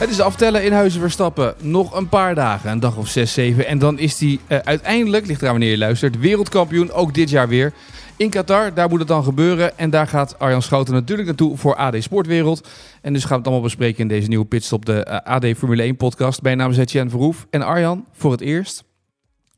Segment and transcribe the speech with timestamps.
[0.00, 1.54] Het is aftellen in Huizen Verstappen.
[1.60, 3.66] Nog een paar dagen, een dag of 6, 7.
[3.66, 6.92] En dan is hij uh, uiteindelijk, ligt eraan wanneer je luistert, wereldkampioen.
[6.92, 7.72] Ook dit jaar weer.
[8.16, 9.78] In Qatar, daar moet het dan gebeuren.
[9.78, 12.68] En daar gaat Arjan Schouten natuurlijk naartoe voor AD Sportwereld.
[13.02, 15.82] En dus gaan we het allemaal bespreken in deze nieuwe pitstop, de uh, AD Formule
[15.82, 16.42] 1 podcast.
[16.42, 17.46] Mijn naam is Etienne Verhoef.
[17.50, 18.84] En Arjan, voor het eerst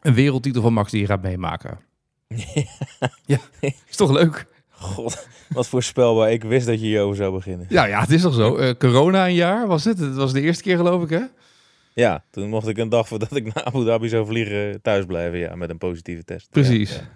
[0.00, 1.78] een wereldtitel van Max die je gaat meemaken.
[3.26, 4.46] ja, is toch leuk?
[4.82, 6.32] God, wat voorspelbaar.
[6.32, 7.66] Ik wist dat je hierover zou beginnen.
[7.68, 8.58] Ja, ja, het is toch zo.
[8.58, 9.98] Uh, corona een jaar was het.
[9.98, 11.20] Het was de eerste keer geloof ik, hè?
[11.94, 15.38] Ja, toen mocht ik een dag voordat ik naar Abu Dhabi zou vliegen thuis blijven.
[15.38, 16.50] Ja, met een positieve test.
[16.50, 16.90] Precies.
[16.90, 17.08] Ja, ja.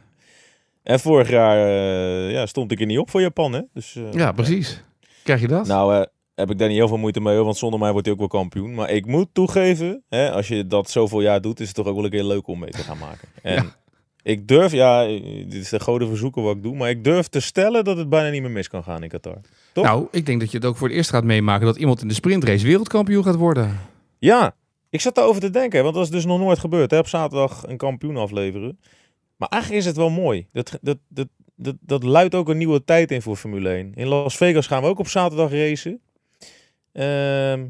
[0.82, 3.60] En vorig jaar uh, ja, stond ik er niet op voor Japan, hè?
[3.72, 4.84] Dus, uh, ja, precies.
[5.22, 5.66] Krijg je dat?
[5.66, 8.20] Nou, heb ik daar niet heel veel moeite mee, want zonder mij wordt hij ook
[8.20, 8.74] wel kampioen.
[8.74, 11.94] Maar ik moet toegeven, hè, als je dat zoveel jaar doet, is het toch ook
[11.94, 13.28] wel een keer leuk om mee te gaan maken.
[13.42, 13.76] En ja.
[14.26, 17.40] Ik durf, ja, dit is de goden verzoeken wat ik doe, maar ik durf te
[17.40, 19.40] stellen dat het bijna niet meer mis kan gaan in Qatar.
[19.72, 19.84] Toch?
[19.84, 22.08] Nou, ik denk dat je het ook voor het eerst gaat meemaken dat iemand in
[22.08, 23.80] de sprintrace wereldkampioen gaat worden.
[24.18, 24.54] Ja,
[24.90, 26.90] ik zat daarover te denken, want dat is dus nog nooit gebeurd.
[26.90, 26.98] Hè?
[26.98, 28.78] Op zaterdag een kampioen afleveren.
[29.36, 30.46] Maar eigenlijk is het wel mooi.
[30.52, 33.94] Dat, dat, dat, dat, dat luidt ook een nieuwe tijd in voor Formule 1.
[33.94, 36.00] In Las Vegas gaan we ook op zaterdag racen.
[36.92, 37.62] Uh,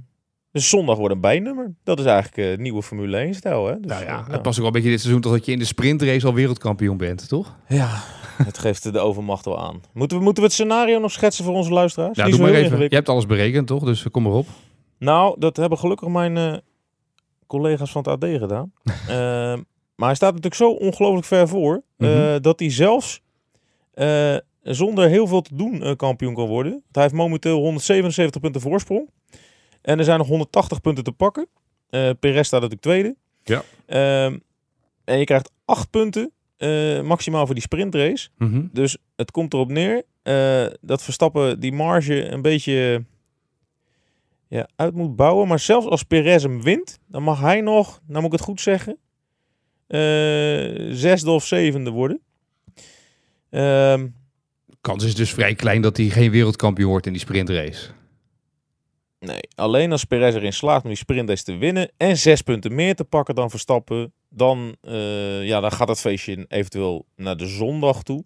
[0.57, 1.75] dus zondag wordt een bijnummer.
[1.85, 3.67] Dat is eigenlijk uh, nieuwe Formule 1-stijl.
[3.67, 3.81] Hè?
[3.81, 5.59] Dus, nou ja, het past ook wel een beetje dit seizoen toch dat je in
[5.59, 7.57] de sprintrace al wereldkampioen bent, toch?
[7.69, 8.03] Ja,
[8.45, 9.81] het geeft de overmacht wel aan.
[9.93, 12.17] Moeten we, moeten we het scenario nog schetsen voor onze luisteraars?
[12.17, 12.81] Ja, doe maar even.
[12.81, 13.85] Je hebt alles berekend, toch?
[13.85, 14.47] Dus kom maar op.
[14.99, 16.57] Nou, dat hebben gelukkig mijn uh,
[17.47, 18.73] collega's van het AD gedaan.
[19.09, 19.63] Ehm,
[19.95, 21.83] maar hij staat natuurlijk zo ongelooflijk ver voor...
[21.97, 22.43] Mm -hmm.
[22.43, 23.23] dat hij zelfs
[24.63, 26.83] zonder heel veel te doen uh, kampioen kan worden.
[26.93, 29.09] Hij heeft momenteel 177 punten voorsprong.
[29.87, 31.47] En er zijn nog 180 punten te pakken.
[31.91, 33.17] Uh, Perez staat natuurlijk tweede.
[33.45, 33.63] Ja.
[33.87, 34.39] Uh,
[35.05, 38.29] en je krijgt 8 punten uh, maximaal voor die sprintrace.
[38.39, 38.51] Mhm.
[38.51, 38.71] Mm -hmm.
[38.73, 40.03] Dus het komt erop neer
[40.81, 43.05] dat Verstappen die marge een beetje
[44.49, 45.49] ja, uit moet bouwen.
[45.49, 48.61] Maar zelfs als Perez hem wint, dan mag hij nog, nou moet ik het goed
[48.61, 48.99] zeggen,
[50.97, 52.21] zesde of zevende worden.
[53.51, 54.07] Ehm,
[54.81, 57.91] kans is dus vrij klein dat hij geen wereldkampioen wordt in die sprintrace.
[59.27, 62.95] Nee, alleen als Perez erin slaagt om die sprintrace te winnen en zes punten meer
[62.95, 68.03] te pakken dan Verstappen, dan, uh, ja, dan gaat het feestje eventueel naar de zondag
[68.03, 68.25] toe.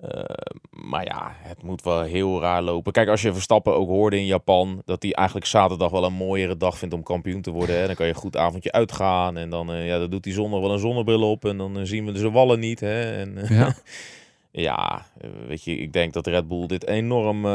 [0.00, 0.24] Uh,
[0.70, 2.92] maar ja, het moet wel heel raar lopen.
[2.92, 6.56] Kijk, als je Verstappen ook hoorde in Japan, dat hij eigenlijk zaterdag wel een mooiere
[6.56, 7.76] dag vindt om kampioen te worden.
[7.78, 7.86] Hè.
[7.86, 10.60] Dan kan je een goed avondje uitgaan en dan, uh, ja, dan doet hij zondag
[10.60, 12.80] wel een zonnebril op en dan zien we de wallen niet.
[12.80, 13.16] Hè.
[13.16, 13.74] En, ja.
[14.66, 15.06] ja,
[15.48, 17.46] weet je, ik denk dat Red Bull dit enorm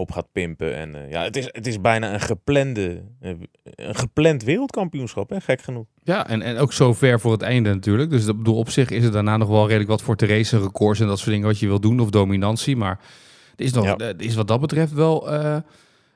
[0.00, 0.76] op gaat pimpen.
[0.76, 3.30] En uh, ja, het is, het is bijna een geplande, uh,
[3.62, 5.40] een gepland wereldkampioenschap, hè?
[5.40, 5.86] gek genoeg.
[6.02, 8.10] Ja, en, en ook zo ver voor het einde natuurlijk.
[8.10, 10.62] Dus dat bedoel, op zich is er daarna nog wel redelijk wat voor te racen,
[10.62, 12.76] records en dat soort dingen wat je wil doen, of dominantie.
[12.76, 13.00] Maar
[13.50, 14.12] het is, nog, ja.
[14.16, 15.28] is wat dat betreft wel,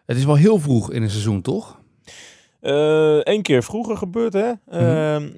[0.06, 1.81] het is wel heel vroeg in een seizoen, toch?
[2.61, 4.49] Eén keer vroeger gebeurd, hè?
[4.49, 5.34] Mm -hmm.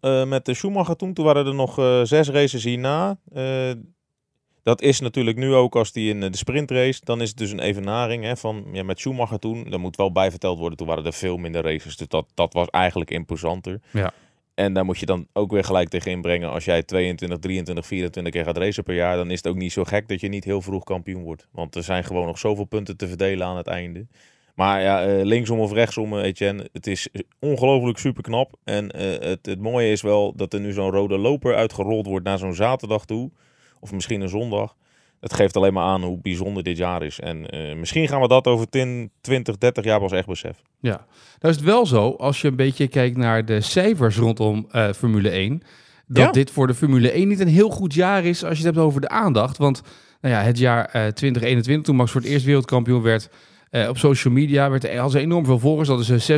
[0.00, 1.14] uh, met de Schumacher toen.
[1.14, 1.74] Toen waren er nog
[2.06, 3.18] zes races hierna.
[4.62, 7.00] Dat is natuurlijk nu ook als die in de sprintrace.
[7.04, 9.70] Dan is het dus een evenaring hè, van ja, met Schumacher toen.
[9.70, 10.78] Dat moet wel bijverteld worden.
[10.78, 11.96] Toen waren er veel minder races.
[11.96, 13.80] Dus dat, dat was eigenlijk imposanter.
[13.90, 14.12] Ja.
[14.54, 16.50] En daar moet je dan ook weer gelijk tegen inbrengen.
[16.50, 19.16] Als jij 22, 23, 24 keer gaat racen per jaar.
[19.16, 21.46] Dan is het ook niet zo gek dat je niet heel vroeg kampioen wordt.
[21.52, 24.06] Want er zijn gewoon nog zoveel punten te verdelen aan het einde.
[24.54, 28.54] Maar ja, uh, linksom of rechtsom, Etienne, het is ongelooflijk super knap.
[28.64, 32.24] En uh, het, het mooie is wel dat er nu zo'n rode loper uitgerold wordt
[32.24, 33.30] naar zo'n zaterdag toe.
[33.80, 34.74] Of misschien een zondag.
[35.20, 37.20] Het geeft alleen maar aan hoe bijzonder dit jaar is.
[37.20, 40.64] En uh, misschien gaan we dat over 10, 20, 30 jaar pas echt beseffen.
[40.80, 41.06] Ja,
[41.38, 45.30] nou is het wel zo, als je een beetje kijkt naar de cijfers rondom Formule
[45.30, 45.62] 1...
[46.06, 46.30] dat ja?
[46.30, 48.86] dit voor de Formule 1 niet een heel goed jaar is als je het hebt
[48.86, 49.56] over de aandacht.
[49.56, 49.82] Want
[50.20, 53.30] nou ja, het jaar 2021, toen Max voor het eerst wereldkampioen werd...
[53.70, 55.88] Uh, op social media werd er, hadden ze enorm veel volgers.
[55.88, 56.30] Dat is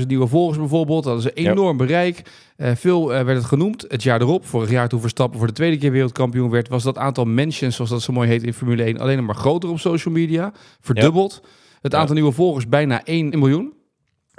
[0.00, 1.04] 624.000 nieuwe volgers bijvoorbeeld.
[1.04, 2.22] Dat is een enorm bereik.
[2.56, 3.84] Uh, veel werd het genoemd.
[3.88, 6.98] Het jaar erop, vorig jaar toen Verstappen voor de tweede keer wereldkampioen werd, was dat
[6.98, 10.14] aantal mentions, zoals dat zo mooi heet in Formule 1, alleen maar groter op social
[10.14, 10.52] media.
[10.80, 11.42] Verdubbeld.
[11.80, 13.72] Het aantal nieuwe volgers bijna 1 miljoen.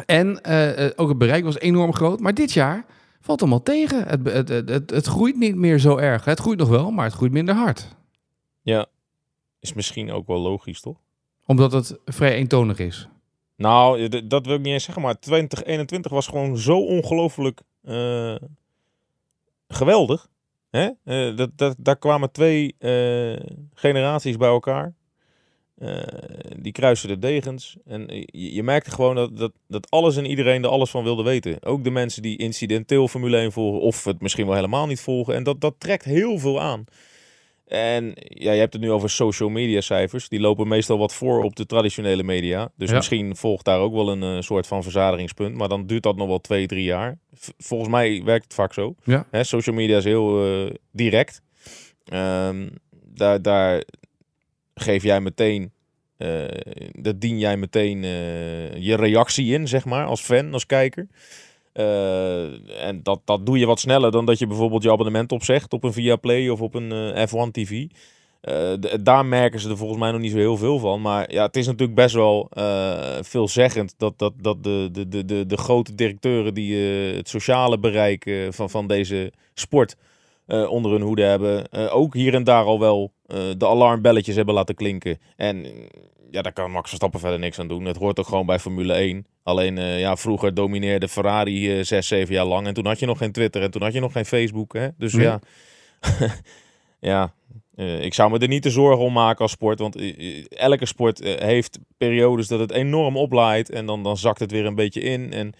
[0.05, 0.45] En
[0.95, 2.19] ook het bereik was enorm groot.
[2.19, 2.85] Maar dit jaar
[3.19, 4.07] valt allemaal tegen.
[4.07, 6.25] Het, het, het, het, het groeit niet meer zo erg.
[6.25, 7.95] Het groeit nog wel, maar het groeit minder hard.
[8.61, 8.85] Ja,
[9.59, 10.97] is misschien ook wel logisch, toch?
[11.45, 13.07] Omdat het vrij eentonig is.
[13.55, 18.35] Nou, dat wil ik niet eens zeggen, maar 2021 was gewoon zo ongelooflijk uh,
[19.67, 20.27] geweldig.
[20.69, 20.89] Hè?
[21.05, 23.39] Uh, dat, dat, daar kwamen twee uh,
[23.73, 24.93] generaties bij elkaar.
[26.57, 27.77] die kruisen de degens.
[27.85, 31.23] En je, je, merkte gewoon dat, dat, dat alles en iedereen er alles van wilde
[31.23, 31.63] weten.
[31.63, 35.35] Ook de mensen die incidenteel Formule 1 volgen, of het misschien wel helemaal niet volgen.
[35.35, 36.85] En dat, dat trekt heel veel aan.
[37.75, 40.29] En ja, je hebt het nu over social media cijfers.
[40.29, 42.71] Die lopen meestal wat voor op de traditionele media.
[42.77, 45.55] Dus misschien volgt daar ook wel een uh, soort van verzadigingspunt.
[45.55, 47.17] Maar dan duurt dat nog wel twee, drie jaar.
[47.57, 48.95] volgens mij werkt het vaak zo.
[49.03, 49.27] Ja.
[49.31, 51.41] Hè, social media is heel uh, direct.
[52.13, 52.69] Um,
[53.05, 53.83] daar, daar
[54.75, 55.71] geef jij meteen,
[56.17, 56.43] uh,
[56.91, 58.01] dat dien jij meteen
[58.81, 61.07] je reactie in, zeg maar, als fan, als kijker.
[61.79, 65.73] Uh, en dat, dat doe je wat sneller dan dat je bijvoorbeeld je abonnement opzegt
[65.73, 67.85] op een Viaplay of op een uh, F1 TV.
[68.41, 71.01] Uh, daar merken ze er volgens mij nog niet zo heel veel van.
[71.01, 72.49] Maar ja, het is natuurlijk best wel
[73.21, 76.75] veelzeggend dat, dat, dat de, de, de, de, de grote directeuren die
[77.15, 79.95] het sociale bereik van, van deze sport
[80.47, 83.11] onder hun hoede hebben, ook hier en daar al wel
[83.57, 85.17] de alarmbelletjes hebben laten klinken.
[85.35, 85.65] En
[86.35, 87.85] ja, daar kan Max Verstappen verder niks aan doen.
[87.85, 89.25] Het hoort ook gewoon bij Formule 1.
[89.43, 92.67] Alleen uh, ja, vroeger domineerde Ferrari uh, zes, zeven jaar lang.
[92.67, 94.73] En toen had je nog geen Twitter en toen had je nog geen Facebook.
[94.73, 94.87] Hè?
[94.97, 95.25] Dus nee.
[95.25, 95.39] ja,
[96.99, 97.33] ja
[97.75, 99.79] uh, ik zou me er niet te zorgen om maken als sport.
[99.79, 100.13] Want
[100.49, 103.69] elke sport heeft periodes dat het enorm oplaait.
[103.69, 105.33] En dan, dan zakt het weer een beetje in.
[105.33, 105.53] En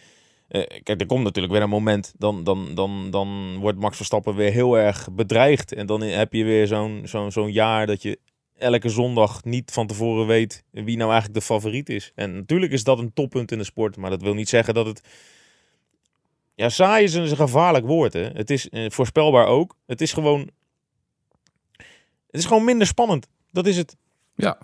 [0.83, 2.13] kijk, er komt natuurlijk weer een moment.
[2.17, 5.73] Dan, dan, dan, dan wordt Max Verstappen weer heel erg bedreigd.
[5.73, 8.19] En dan heb je weer zo'n zo'n zo'n jaar dat je
[8.57, 12.11] elke zondag niet van tevoren weet wie nou eigenlijk de favoriet is.
[12.15, 14.85] En natuurlijk is dat een toppunt in de sport, maar dat wil niet zeggen dat
[14.85, 15.01] het...
[16.55, 18.13] Ja, saai is een gevaarlijk woord.
[18.13, 18.23] Hè?
[18.33, 19.75] Het is eh, voorspelbaar ook.
[19.85, 20.49] Het is gewoon...
[22.31, 23.27] Het is gewoon minder spannend.
[23.51, 23.95] Dat is het.
[24.35, 24.57] Ja.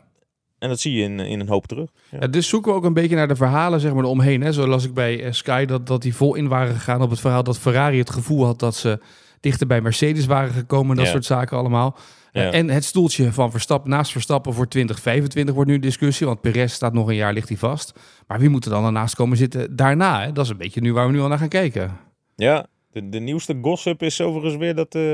[0.59, 1.89] En dat zie je in, in een hoop terug.
[2.11, 2.17] Ja.
[2.21, 4.41] ja dus zoeken we ook een beetje naar de verhalen zeg maar, eromheen.
[4.41, 4.53] Hè?
[4.53, 7.19] Zo las ik bij uh, Sky dat, dat die vol in waren gegaan op het
[7.19, 8.99] verhaal dat Ferrari het gevoel had dat ze
[9.39, 10.95] dichter bij Mercedes waren gekomen.
[10.95, 11.11] Dat Ja.
[11.11, 11.97] soort zaken allemaal.
[12.31, 12.51] Ja.
[12.51, 16.27] En het stoeltje van Verstappen, naast Verstappen voor 2025 wordt nu discussie.
[16.27, 17.93] Want Perez staat nog een jaar, ligt hij vast.
[18.27, 20.21] Maar wie moet er dan ernaast komen zitten daarna?
[20.21, 20.31] Hè?
[20.31, 21.97] Dat is een beetje nu waar we nu al naar gaan kijken.
[22.35, 25.13] Ja, de, de nieuwste gossip is overigens weer dat, eh,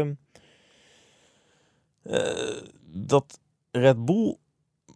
[2.03, 3.39] eh, dat
[3.71, 4.37] Red Bull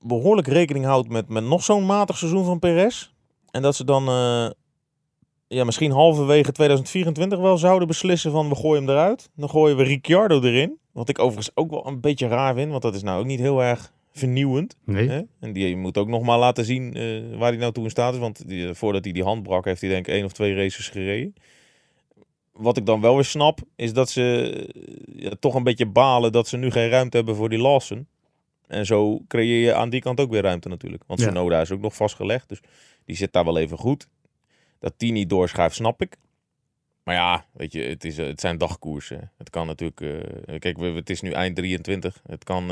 [0.02, 3.12] behoorlijk rekening houdt met, met nog zo'n matig seizoen van Perez.
[3.52, 4.50] En dat ze dan eh,
[5.52, 9.30] ja, misschien halverwege 2024 wel zouden beslissen van we gooien hem eruit.
[9.36, 10.78] Dan gooien we Ricciardo erin.
[10.92, 13.40] Wat ik overigens ook wel een beetje raar vind, want dat is nou ook niet
[13.40, 14.76] heel erg vernieuwend.
[14.84, 15.10] Nee.
[15.10, 15.22] Hè?
[15.40, 18.14] En die moet ook nog maar laten zien eh, waar hij nou toe in staat
[18.14, 18.20] is.
[18.20, 20.56] Want die, eh, voordat hij die hand brak, heeft hij denk ik één of twee
[20.56, 21.36] races gereden.
[22.52, 26.32] Wat ik dan wel weer snap, is dat ze eh, ja, toch een beetje balen
[26.32, 28.08] dat ze nu geen ruimte hebben voor die Lawson.
[28.68, 31.04] En zo creëer je aan die kant ook weer ruimte natuurlijk.
[31.08, 31.26] Want Ja.
[31.26, 32.60] Sonoda is ook nog vastgelegd, dus
[33.06, 34.08] die zit daar wel even goed.
[34.82, 36.18] Dat die niet doorschuift, snap ik.
[37.04, 39.32] Maar ja, weet je, het, is, eh, het zijn dagkoersen.
[39.38, 40.02] Het kan natuurlijk...
[40.02, 42.22] eh, kijk, we- het is nu eind 23.
[42.26, 42.72] Het kan...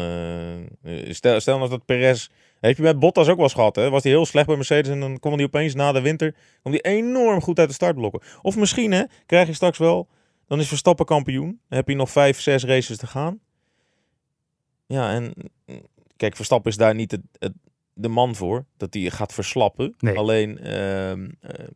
[0.83, 2.27] eh, stel, stel nou dat Perez...
[2.59, 3.89] Heb je met Bottas ook wel eens gehad, hè?
[3.89, 6.35] Was hij heel slecht bij Mercedes en dan kwam hij opeens na de winter...
[6.61, 8.21] kwam hij enorm goed uit de startblokken.
[8.41, 10.07] Of misschien, hè, krijg je straks wel...
[10.47, 11.45] Dan is Verstappen kampioen.
[11.67, 13.39] Dan heb je nog vijf, zes races te gaan.
[14.85, 15.33] Ja, en...
[16.17, 17.53] Kijk, Verstappen is daar niet het, het-
[17.93, 18.65] de man voor.
[18.77, 19.95] Dat hij gaat verslappen.
[19.99, 20.17] Nee.
[20.17, 20.59] Alleen...
[20.59, 21.67] ehm, ehm,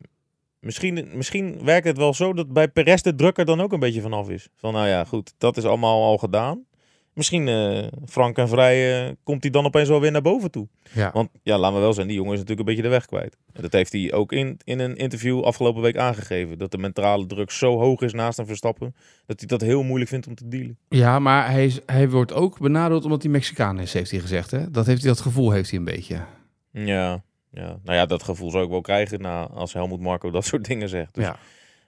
[0.63, 3.79] Misschien, misschien werkt het wel zo dat bij Perez de druk er dan ook een
[3.79, 4.49] beetje vanaf is.
[4.55, 6.65] Van nou ja, goed, dat is allemaal al gedaan.
[7.13, 10.67] Misschien eh, frank en vrij eh, komt hij dan opeens wel weer naar boven toe.
[10.93, 11.11] Ja.
[11.13, 13.37] Want ja, laten we wel zijn, die jongen is natuurlijk een beetje de weg kwijt.
[13.53, 16.57] En dat heeft hij ook in, in een interview afgelopen week aangegeven.
[16.57, 20.09] Dat de mentale druk zo hoog is naast een Verstappen, dat hij dat heel moeilijk
[20.09, 20.77] vindt om te dealen.
[20.89, 24.51] Ja, maar hij, is, hij wordt ook benadeeld omdat hij Mexicaan is, heeft hij gezegd.
[24.51, 24.71] Hè?
[24.71, 26.21] Dat, heeft hij, dat gevoel heeft hij een beetje.
[26.71, 30.45] Ja, ja, nou ja, dat gevoel zou ik wel krijgen na, als Helmut Marco dat
[30.45, 31.13] soort dingen zegt.
[31.15, 31.37] Dus, Ja.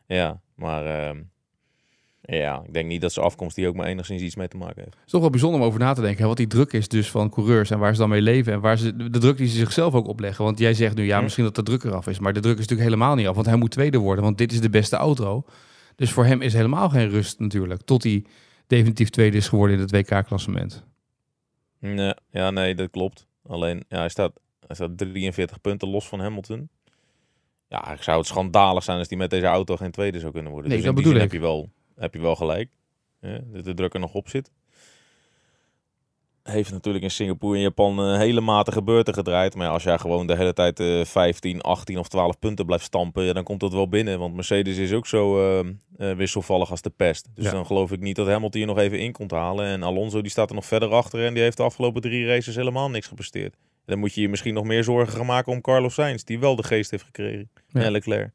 [0.06, 1.22] ja, maar ehm,
[2.22, 4.82] ja, ik denk niet dat zijn afkomst hier ook maar enigszins iets mee te maken
[4.84, 4.96] heeft.
[4.96, 6.22] Het is toch wel bijzonder om over na te denken.
[6.22, 8.54] hè, Wat die druk is dus van coureurs en waar ze dan mee leven.
[8.54, 10.44] En waar ze, de druk die ze zichzelf ook opleggen.
[10.46, 11.24] Want jij zegt nu, ja, Hm.
[11.24, 12.20] misschien dat de druk eraf is.
[12.20, 13.36] Maar de druk is natuurlijk helemaal niet af.
[13.36, 15.44] Want hij moet tweede worden, want dit is de beste auto.
[15.96, 17.82] Dus voor hem is helemaal geen rust natuurlijk.
[17.82, 18.26] Tot hij
[18.68, 20.84] definitief tweede is geworden in het WK-klassement.
[21.80, 23.28] Nee, ja, nee, dat klopt.
[23.48, 24.32] Alleen, ja, hij staat,
[24.68, 26.70] hij staat 43 punten los van Hamilton.
[27.68, 30.52] Ja, ik zou het schandalig zijn als hij met deze auto geen tweede zou kunnen
[30.52, 30.70] worden.
[30.70, 32.70] Nee, dus dat die bedoel zin heb je wel, heb je wel gelijk.
[33.22, 34.52] Ja, dat de druk er nog op zit.
[36.44, 39.56] Heeft natuurlijk in Singapore en Japan een hele matige beurten gedraaid.
[39.56, 42.84] Maar ja, als jij gewoon de hele tijd eh 15, 18 of 12 punten blijft
[42.84, 44.20] stampen, ja, dan komt dat wel binnen.
[44.20, 45.60] Want Mercedes is ook zo eh,
[45.98, 47.30] eh, wisselvallig als de pest.
[47.34, 49.66] Dus dan geloof ik niet dat Hamilton hier nog even in komt halen.
[49.66, 52.56] En Alonso die staat er nog verder achter en die heeft de afgelopen drie races
[52.56, 53.56] helemaal niks gepresteerd.
[53.86, 56.56] Dan moet je je misschien nog meer zorgen gaan maken om Carlos Sainz, die wel
[56.56, 57.50] de geest heeft gekregen.
[57.70, 57.82] Ja.
[57.82, 58.30] En Leclerc.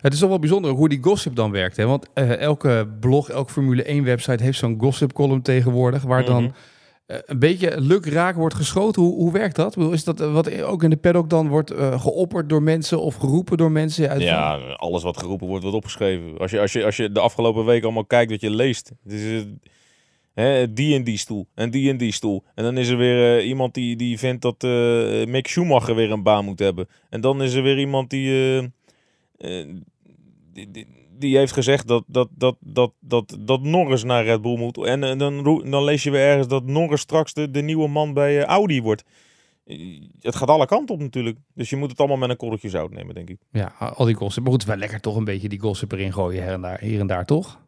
[0.00, 1.76] Het is toch wel bijzonder hoe die gossip dan werkt.
[1.76, 1.86] Hè?
[1.86, 6.02] Want eh, elke blog, elke Formule 1 website heeft zo'n gossip column tegenwoordig.
[6.02, 6.52] Waar dan Mhm.
[7.06, 9.02] eh, een beetje luk raak wordt geschoten.
[9.02, 9.76] Hoe, hoe werkt dat?
[9.76, 13.56] Is dat eh, wat ook in de paddock dan wordt geopperd door mensen of geroepen
[13.56, 14.08] door mensen?
[14.08, 16.38] Uit Ja, alles wat geroepen wordt, wordt opgeschreven.
[16.38, 18.92] Als je, als je, als je de afgelopen week allemaal kijkt wat je leest.
[19.02, 19.44] Het is,
[20.74, 22.44] die en die stoel en die en die stoel.
[22.54, 26.10] En dan is er weer eh, iemand die, die vindt dat eh, Mick Schumacher weer
[26.10, 26.88] een baan moet hebben.
[27.10, 28.56] En dan is er weer iemand die...
[29.38, 29.66] eh,
[30.52, 30.86] die, die,
[31.18, 34.84] die heeft gezegd dat, dat, dat, dat, dat, dat Norris naar Red Bull moet.
[34.84, 38.14] En, eh, dan, dan lees je weer ergens dat Norris straks de, de nieuwe man
[38.14, 39.04] bij Audi wordt.
[40.20, 41.36] Het gaat alle kanten op natuurlijk.
[41.54, 43.38] Dus je moet het allemaal met een korreltje zout nemen, denk ik.
[43.52, 44.42] Ja, al die gossip.
[44.42, 47.00] Maar goed, wel lekker toch een beetje die gossip erin gooien her en daar, hier
[47.00, 47.60] en daar, toch?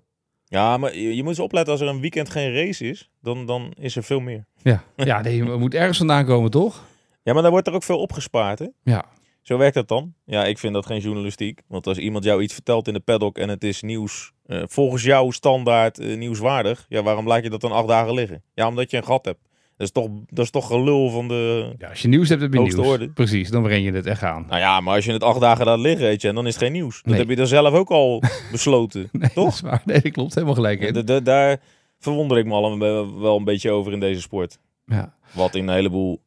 [0.50, 3.46] Ja, maar je, je moet eens opletten als er een weekend geen race is, dan,
[3.46, 4.44] dan is er veel meer.
[4.62, 6.84] Ja, ja nee, we moet ergens vandaan komen, toch?
[7.22, 8.66] Ja, maar daar wordt er ook veel opgespaard, hè?
[8.82, 9.04] Ja.
[9.42, 10.14] Zo werkt dat dan.
[10.24, 11.62] Ja, ik vind dat geen journalistiek.
[11.66, 15.02] Want als iemand jou iets vertelt in de paddock en het is nieuws, eh, volgens
[15.02, 18.42] jouw standaard eh, nieuwswaardig, ja, waarom laat je dat dan acht dagen liggen?
[18.54, 19.40] Ja, omdat je een gat hebt.
[19.80, 21.72] Dat is toch, dat is toch gelul van de...
[21.78, 22.74] ja, als je nieuws hebt, heb je nieuws.
[22.74, 23.08] orde.
[23.08, 24.44] Precies, dan breng je het echt aan.
[24.48, 26.54] Nou ja, maar als je het acht dagen laat liggen, weet je, en dan is
[26.54, 26.96] het geen nieuws.
[26.96, 27.18] Dat Nee.
[27.18, 28.22] heb je dan zelf ook al
[28.52, 29.48] besloten, Nee, dat toch?
[29.48, 29.82] is waar.
[29.84, 30.34] Nee, dat klopt.
[30.34, 30.92] Helemaal gelijk in.
[30.92, 31.60] Da- da- daar
[31.98, 34.58] verwonder ik me al een- wel een beetje over in deze sport.
[34.86, 35.14] Ja.
[35.32, 36.20] Wat in een heleboel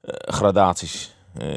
[0.00, 1.48] eh, gradaties eh,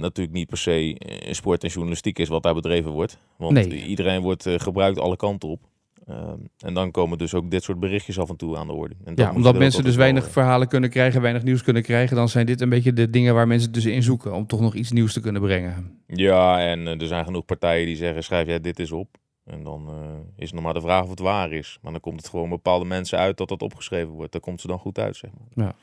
[0.00, 3.18] natuurlijk niet per se eh, sport en journalistiek is wat daar bedreven wordt.
[3.36, 3.84] Want Nee.
[3.86, 5.60] iedereen wordt gebruikt alle kanten op.
[6.08, 8.94] Ehm, en dan komen dus ook dit soort berichtjes af en toe aan de orde.
[9.04, 12.28] En Ja, omdat mensen dus weinig wel, verhalen kunnen krijgen, weinig nieuws kunnen krijgen, dan
[12.28, 14.92] zijn dit een beetje de dingen waar mensen dus in zoeken om toch nog iets
[14.92, 16.00] nieuws te kunnen brengen.
[16.06, 19.16] eh, Ja, en eh, er zijn genoeg partijen die zeggen, schrijf jij dit eens op.
[19.44, 19.94] En dan eh,
[20.36, 21.78] is het nog maar de vraag of het waar is.
[21.82, 24.32] Maar dan komt het gewoon bepaalde mensen uit dat dat opgeschreven wordt.
[24.32, 25.66] Daar komt ze dan goed uit, zeg maar.
[25.66, 25.74] Ja.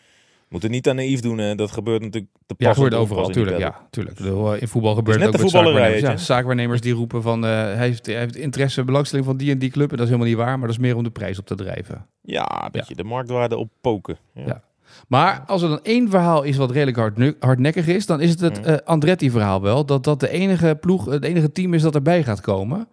[0.56, 1.56] Moet het niet aan naïef doen, hè.
[1.56, 3.58] dat gebeurt natuurlijk te Ja, pas gebeurt te overal, tuurlijk.
[3.58, 4.20] Ja, tuurlijk.
[4.20, 6.02] Eh, In voetbal gebeurt net het ook met zaakwaarnemers.
[6.02, 9.58] Ja, zaakwaarnemers die roepen van eh, hij, heeft, hij heeft interesse, belangstelling van die en
[9.60, 9.92] die club.
[9.92, 11.56] En dat is helemaal niet waar, maar dat is meer om de prijs op te
[11.56, 12.06] drijven.
[12.22, 14.18] Ja, een beetje de marktwaarde op poken.
[14.34, 14.44] Ja.
[14.46, 14.64] Ja.
[15.08, 16.98] Maar als er dan één verhaal is wat redelijk
[17.40, 18.70] hardnekkig is, dan is het het Mhm.
[18.70, 19.86] eh, Andretti-verhaal wel.
[19.86, 22.88] Dat dat de enige ploeg, het enige team is dat erbij gaat komen.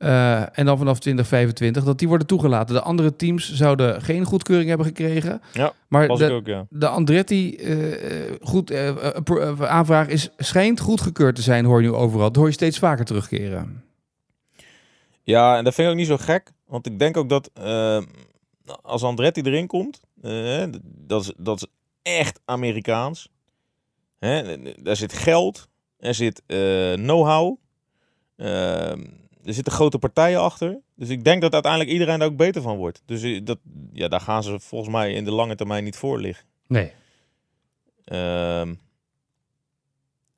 [0.00, 2.74] Eh, en dan vanaf 2025 dat die worden toegelaten.
[2.74, 5.42] De andere teams zouden geen goedkeuring hebben gekregen.
[5.52, 6.66] Ja, maar de, ook, ja.
[6.70, 8.72] de Andretti eh, eh, goed,
[9.60, 12.26] aanvraag is, schijnt goedgekeurd te zijn, hoor je nu overal.
[12.26, 13.84] Dat hoor je steeds vaker terugkeren.
[15.22, 16.52] Ja, en dat vind ik ook niet zo gek.
[16.66, 17.50] Want ik denk ook dat
[18.82, 20.00] als Andretti erin komt,
[20.82, 21.66] dat, is, dat is
[22.02, 23.28] echt Amerikaans.
[24.18, 24.56] Hè?
[24.82, 26.42] Daar zit geld, er zit
[26.94, 27.56] know-how,
[28.40, 28.92] eh,
[29.44, 30.78] er zitten grote partijen achter.
[30.94, 33.02] Dus ik denk dat uiteindelijk iedereen daar ook beter van wordt.
[33.06, 33.58] Dus eh, dat,
[33.92, 36.46] ja, daar gaan ze volgens mij in de lange termijn niet voor liggen.
[36.66, 36.92] Nee.
[38.04, 38.74] Ehm,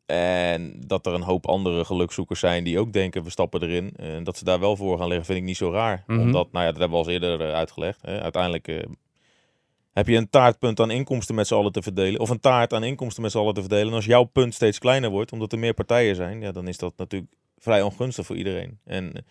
[0.07, 3.93] en dat er een hoop andere gelukzoekers zijn die ook denken, we stappen erin.
[3.97, 6.05] En dat ze daar wel voor gaan liggen, vind ik niet zo raar.
[6.07, 6.21] Mhm.
[6.21, 8.03] Omdat, nou ja, dat hebben we al eerder eh, uitgelegd.
[8.03, 8.21] Hè.
[8.21, 8.83] Uiteindelijk eh,
[9.93, 12.21] heb je een taartpunt aan inkomsten met z'n allen te verdelen.
[12.21, 13.89] Of een taart aan inkomsten met z'n allen te verdelen.
[13.89, 16.79] En als jouw punt steeds kleiner wordt, omdat er meer partijen zijn, ja, dan is
[16.79, 17.33] dat natuurlijk
[17.63, 18.79] vrij ongunstig voor iedereen.
[18.85, 19.23] En eh,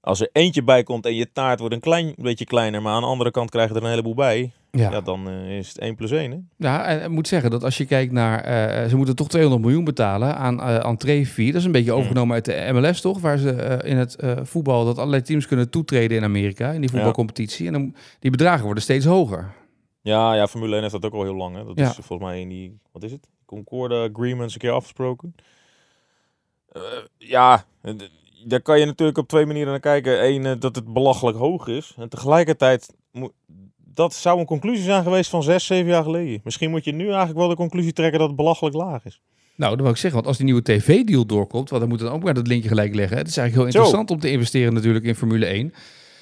[0.00, 3.00] als er eentje bij komt en je taart wordt een klein beetje kleiner, maar aan
[3.00, 4.90] de andere kant krijg je er een heleboel bij, Ja.
[4.90, 6.30] ja, dan eh, is het 1 plus 1.
[6.30, 6.38] Hè?
[6.56, 8.40] Ja, en ik moet zeggen dat als je kijkt naar...
[8.40, 11.46] eh, ze moeten toch 200 miljoen betalen aan eh entree-fee.
[11.46, 11.96] Dat is een beetje Mm.
[11.96, 13.20] overgenomen uit de MLS, toch?
[13.20, 14.84] Waar ze in het voetbal...
[14.84, 16.70] dat allerlei teams kunnen toetreden in Amerika...
[16.70, 17.66] in die voetbalcompetitie.
[17.66, 19.54] En dan, die bedragen worden steeds hoger.
[20.02, 21.56] Ja, ja, Formule 1 heeft dat ook al heel lang.
[21.56, 21.64] Hè.
[21.64, 21.88] Dat Ja.
[21.88, 23.28] is volgens mij in die, wat is het?
[23.44, 25.34] Concorde Agreements een keer afgesproken.
[26.78, 27.92] Eh, ja, eh,
[28.44, 30.24] daar kan je natuurlijk op twee manieren naar kijken.
[30.24, 31.94] Eén, eh, dat het belachelijk hoog is.
[31.98, 33.32] En tegelijkertijd, moet-
[33.94, 36.40] dat zou een conclusie zijn geweest van zes, zeven jaar geleden.
[36.44, 39.20] Misschien moet je nu eigenlijk wel de conclusie trekken dat het belachelijk laag is.
[39.56, 40.14] Nou, dat wil ik zeggen.
[40.14, 41.68] Want als die nieuwe tv-deal doorkomt...
[41.70, 43.16] want dan moeten we dan ook maar dat linkje gelijk leggen.
[43.16, 43.88] Het is eigenlijk heel Zo.
[43.88, 45.74] interessant om te investeren natuurlijk in Formule 1.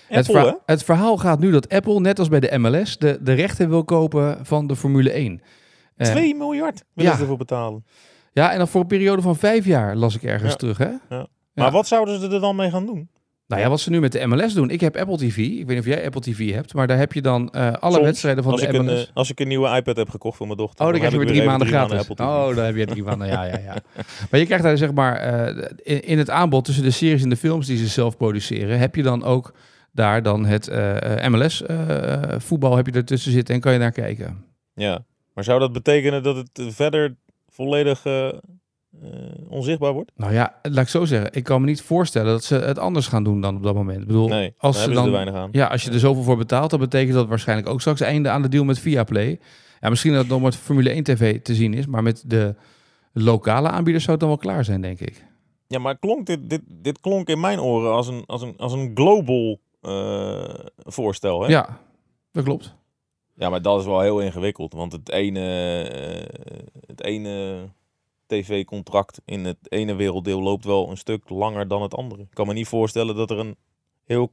[0.08, 2.98] het, Apple, het verhaal gaat nu dat Apple, net als bij de MLS...
[2.98, 5.40] de, de rechten wil kopen van de Formule 1.
[5.96, 7.16] Eh, 2 miljard willen ja.
[7.16, 7.84] ze ervoor betalen.
[8.36, 10.56] Ja, en dan voor een periode van vijf jaar las ik ergens Ja.
[10.56, 10.90] terug, hè?
[11.08, 11.70] Maar Ja.
[11.70, 13.08] wat zouden ze er dan mee gaan doen?
[13.46, 14.70] Nou ja, wat ze nu met de MLS doen.
[14.70, 15.36] Ik heb Apple TV.
[15.36, 17.92] Ik weet niet of jij Apple TV hebt, maar daar heb je dan eh, alle
[17.92, 19.06] Soms, wedstrijden van de een, MLS.
[19.08, 20.84] eh, als ik een nieuwe iPad heb gekocht voor mijn dochter.
[20.84, 22.08] Oh, dan krijg je weer drie maanden gratis.
[22.08, 23.28] Oh, dan heb je drie maanden.
[23.28, 23.76] Ja, ja, ja.
[24.30, 27.28] Maar je krijgt daar zeg maar eh, in, in het aanbod tussen de series en
[27.28, 29.54] de films die ze zelf produceren, heb je dan ook
[29.92, 30.70] daar dan het
[31.28, 31.62] MLS
[32.38, 34.44] voetbal heb je ertussen zitten en kan je naar kijken.
[34.74, 37.16] Ja, maar zou dat betekenen dat het verder
[37.56, 38.38] volledig eh, eh,
[39.48, 40.12] onzichtbaar wordt?
[40.14, 41.30] Nou ja, laat ik zo zeggen.
[41.32, 44.00] Ik kan me niet voorstellen dat ze het anders gaan doen dan op dat moment.
[44.00, 45.48] Ik bedoel, Nee, als ze dan weinig aan.
[45.52, 48.42] Ja, als je er zoveel voor betaalt, dan betekent dat waarschijnlijk ook straks einde aan
[48.42, 49.38] de deal met Viaplay.
[49.80, 52.54] Ja, misschien dat het nog met Formule 1 TV te zien is, maar met de
[53.12, 55.24] lokale aanbieders zou het dan wel klaar zijn, denk ik.
[55.66, 58.72] Ja, maar klonk dit, dit, dit klonk in mijn oren als een, als een, als
[58.72, 61.42] een global uh, voorstel.
[61.42, 61.48] Hè?
[61.48, 61.80] Ja,
[62.32, 62.74] dat klopt.
[63.36, 64.72] Ja, maar dat is wel heel ingewikkeld.
[64.72, 65.40] Want het ene,
[65.94, 67.68] uh, het ene
[68.26, 72.22] tv-contract in het ene werelddeel loopt wel een stuk langer dan het andere.
[72.22, 73.56] Ik kan me niet voorstellen dat er een
[74.04, 74.32] heel,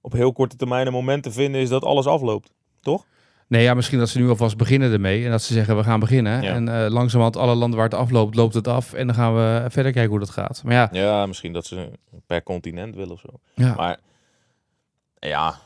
[0.00, 2.52] op heel korte termijn een moment te vinden is dat alles afloopt.
[2.80, 3.04] Toch?
[3.48, 5.24] Nee, ja, misschien dat ze nu alvast beginnen ermee.
[5.24, 6.42] En dat ze zeggen, we gaan beginnen.
[6.42, 8.92] En uh, langzamerhand alle landen waar het afloopt, loopt het af.
[8.92, 10.62] En dan gaan we verder kijken hoe dat gaat.
[10.64, 11.90] Maar ja, ja misschien dat ze
[12.26, 13.28] per continent willen of zo.
[13.54, 13.74] Ja.
[13.74, 14.00] Maar
[15.18, 15.60] ja,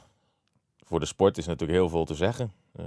[0.87, 2.53] voor de sport is natuurlijk heel veel te zeggen.
[2.81, 2.85] Uh,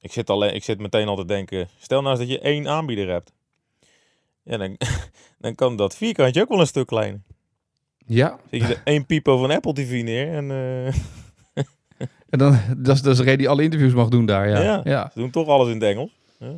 [0.00, 2.68] ik, zit alleen, ik zit meteen al te denken, stel nou eens dat je één
[2.68, 3.32] aanbieder hebt.
[4.42, 4.76] Ja, dan,
[5.38, 7.20] dan kan dat vierkantje ook wel een stuk kleiner.
[8.06, 8.38] Ja.
[8.50, 10.50] Zet je er één pipo van Apple TV neer en...
[10.50, 10.86] Uh...
[12.30, 14.62] en dan, dat is, dat is de reden die alle interviews mag doen daar, ja.
[14.62, 14.80] ja.
[14.84, 15.10] ja.
[15.12, 16.10] Ze doen toch alles in het Engels.
[16.38, 16.52] Ja.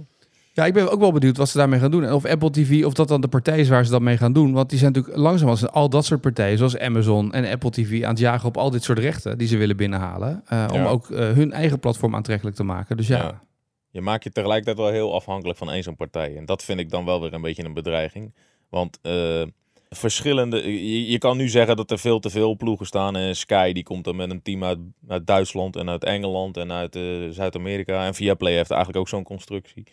[0.59, 2.05] Ja, ik ben ook wel benieuwd wat ze daarmee gaan doen.
[2.05, 4.33] En of Apple TV, of dat dan de partij is waar ze dat mee gaan
[4.33, 4.53] doen.
[4.53, 8.03] Want die zijn natuurlijk langzaam als al dat soort partijen, zoals Amazon en Apple TV,
[8.03, 10.45] aan het jagen op al dit soort rechten die ze willen binnenhalen.
[10.53, 12.97] Uh, om ook uh, hun eigen platform aantrekkelijk te maken.
[12.97, 13.17] Dus ja.
[13.17, 13.43] ja.
[13.91, 16.37] Je maakt je tegelijkertijd wel heel afhankelijk van één zo'n partij.
[16.37, 18.35] En dat vind ik dan wel weer een beetje een bedreiging.
[18.71, 19.43] Want uh,
[19.89, 20.73] verschillende.
[20.73, 23.17] Je, je, kan nu zeggen dat er veel te veel ploegen staan.
[23.17, 26.73] En Sky die komt dan met een team uit, uit Duitsland en uit Engeland en
[26.73, 26.99] uit
[27.31, 28.07] Zuid-Amerika.
[28.07, 29.85] En Viaplay heeft eigenlijk ook zo'n constructie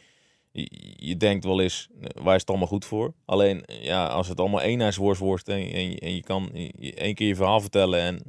[0.95, 3.13] je, denkt wel eens, waar is het allemaal goed voor?
[3.25, 7.35] Alleen, ja, als het allemaal eenheidsworst wordt en, en, en je kan één keer je
[7.35, 8.21] verhaal vertellen en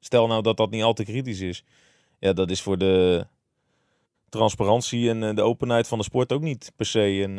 [0.00, 1.64] stel nou dat dat niet al te kritisch is.
[2.18, 3.26] Ja, dat is voor de
[4.28, 7.38] transparantie en de openheid van de sport ook niet per se een,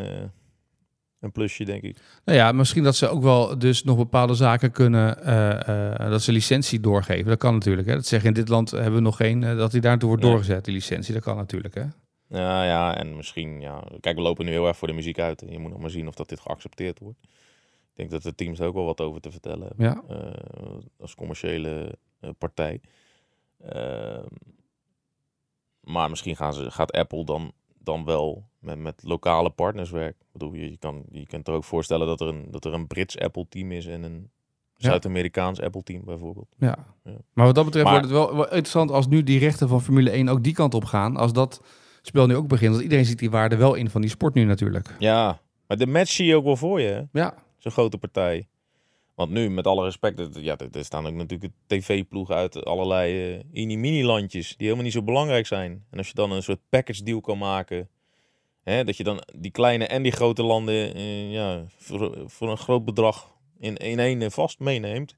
[1.20, 1.98] een plusje, denk ik.
[2.26, 6.22] Nou ja, misschien dat ze ook wel dus nog bepaalde zaken kunnen, uh, uh, dat
[6.22, 7.26] ze licentie doorgeven.
[7.26, 7.88] Dat kan natuurlijk.
[7.88, 7.94] Hè.
[7.94, 10.66] Dat zeggen in dit land hebben we nog geen, uh, dat die daartoe wordt doorgezet,
[10.66, 11.14] die licentie.
[11.14, 11.84] Dat kan natuurlijk, hè.
[12.28, 13.84] Ja, ja, en misschien, ja.
[14.00, 15.42] Kijk, we lopen nu heel erg voor de muziek uit.
[15.42, 17.20] En je moet nog maar zien of dat dit geaccepteerd wordt.
[17.24, 19.86] Ik denk dat de teams er ook wel wat over te vertellen hebben.
[19.86, 20.04] Ja.
[20.10, 22.82] Uh, als commerciële uh, partij.
[23.76, 24.24] Uh,
[25.80, 30.22] maar misschien gaan ze, gaat Apple dan, dan wel met, met lokale partners werken.
[30.22, 32.74] Ik bedoel, je, je, kan, je kunt er ook voorstellen dat er een, dat er
[32.74, 34.30] een Brits Apple-team is en een
[34.78, 36.48] Zuid-Amerikaans Apple-team bijvoorbeeld.
[36.58, 36.78] Ja.
[37.04, 37.18] ja.
[37.34, 39.82] maar wat dat betreft maar, wordt het wel, wel interessant als nu die rechten van
[39.82, 41.18] Formule 1 ook die kant op gaan.
[41.18, 41.62] Als dat
[42.08, 42.72] spel nu ook begint.
[42.72, 44.96] Want iedereen ziet die waarde wel in van die sport nu natuurlijk.
[45.00, 46.88] Ja, maar de match zie je ook wel voor je.
[46.88, 47.20] Hè?
[47.20, 47.34] Ja.
[47.58, 48.48] Zo'n grote partij.
[49.16, 54.48] Want nu, met alle respect, ja, er staan ook natuurlijk tv-ploegen uit allerlei uh, mini-mini-landjes
[54.48, 55.86] die helemaal niet zo belangrijk zijn.
[55.90, 57.90] En als je dan een soort package deal kan maken,
[58.64, 62.58] hè, dat je dan die kleine en die grote landen uh, ja, voor, voor, een
[62.58, 65.16] groot bedrag in, in één vast meeneemt.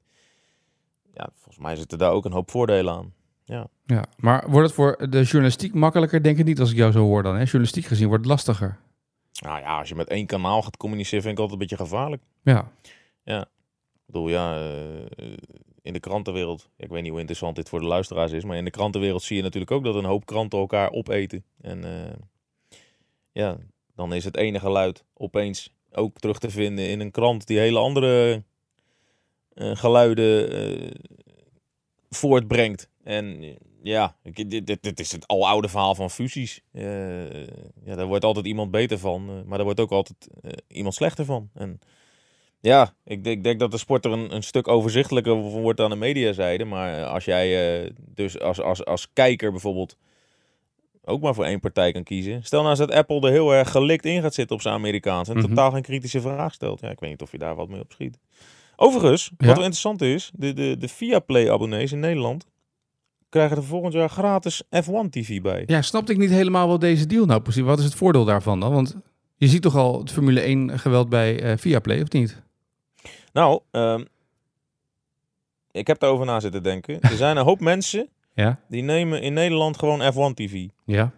[1.14, 3.12] Ja, volgens mij zitten daar ook een hoop voordelen aan.
[3.48, 3.66] Ja.
[3.86, 6.22] ja, maar wordt het voor de journalistiek makkelijker?
[6.22, 7.34] Denk ik niet als ik jou zo hoor dan.
[7.34, 7.42] Hè?
[7.42, 8.78] Journalistiek gezien wordt het lastiger.
[9.42, 12.22] Nou ja, als je met één kanaal gaat communiceren, vind ik altijd een beetje gevaarlijk.
[12.42, 12.70] Ja.
[13.24, 13.40] Ja.
[13.40, 15.32] Ik bedoel, ja, uh,
[15.82, 18.64] in de krantenwereld, ik weet niet hoe interessant dit voor de luisteraars is, maar in
[18.64, 21.44] de krantenwereld zie je natuurlijk ook dat een hoop kranten elkaar opeten.
[21.60, 22.12] En uh,
[23.32, 23.56] ja,
[23.94, 27.78] dan is het ene geluid opeens ook terug te vinden in een krant die hele
[27.78, 28.42] andere
[29.54, 30.92] uh, geluiden
[32.10, 32.88] voortbrengt.
[33.08, 36.60] En ja, dit, dit, dit is het aloude verhaal van fusies.
[36.72, 37.46] Uh,
[37.84, 40.94] ja, daar wordt altijd iemand beter van, uh, maar daar wordt ook altijd uh, iemand
[40.94, 41.50] slechter van.
[41.54, 41.80] En
[42.60, 45.96] ja, ik, ik, denk dat de sport er een, een stuk overzichtelijker wordt aan de
[45.96, 46.64] mediazijde.
[46.64, 49.96] Maar als jij dus als, als, als kijker bijvoorbeeld
[51.04, 52.44] ook maar voor één partij kan kiezen.
[52.44, 55.28] Stel nou eens dat Apple er heel erg gelikt in gaat zitten op zijn Amerikaans
[55.28, 55.48] en mm -hmm.
[55.48, 56.80] totaal geen kritische vraag stelt.
[56.80, 58.18] Ja, ik weet niet of je daar wat mee op schiet.
[58.76, 59.54] Overigens, wat ja.
[59.54, 62.46] wel interessant is, de, de, de Viaplay-abonnees in Nederland
[63.28, 65.62] krijgen er volgend jaar gratis F1 TV bij.
[65.66, 67.62] Ja, snapte ik niet helemaal wat deze deal nou precies.
[67.62, 68.72] Wat is het voordeel daarvan dan?
[68.72, 68.96] Want
[69.36, 72.42] je ziet toch al het Formule 1 geweld bij uh, Viaplay, of niet?
[73.32, 74.06] Nou, um,
[75.70, 77.00] ik heb daarover na zitten denken.
[77.00, 78.60] Er zijn een hoop mensen ja?
[78.68, 80.66] die nemen in Nederland gewoon F1 TV.
[80.84, 81.12] Ja.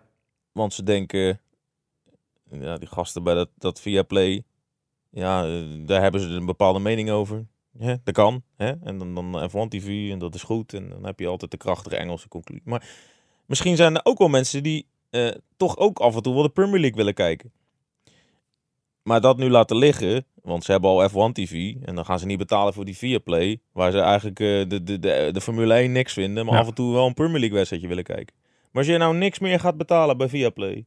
[0.53, 1.41] Want ze denken,
[2.51, 4.43] ja, die gasten bij dat, dat Viaplay,
[5.11, 5.43] ja,
[5.87, 7.47] daar hebben ze een bepaalde mening over.
[7.81, 8.43] Ja, dat kan.
[8.57, 8.73] Hè?
[8.83, 10.75] En dan, dan F1 TV en dat is goed.
[10.75, 12.63] En dan heb je altijd de krachtige Engelse conclusie.
[12.65, 12.89] Maar
[13.47, 16.49] misschien zijn er ook wel mensen die uh, toch ook af en toe wel de
[16.49, 17.53] Premier League willen kijken.
[19.03, 21.75] Maar dat nu laten liggen, want ze hebben al F1 TV.
[21.83, 23.61] En dan gaan ze niet betalen voor die Viaplay.
[23.73, 26.45] Waar ze eigenlijk uh, de, de, de, de Formule 1 niks vinden.
[26.45, 26.61] Maar ja.
[26.61, 28.35] af en toe wel een Premier League wedstrijdje willen kijken.
[28.71, 30.87] Maar als je nou niks meer gaat betalen bij Viaplay.